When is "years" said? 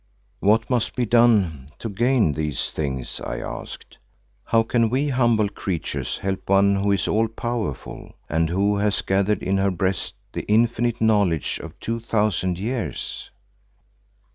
12.57-13.29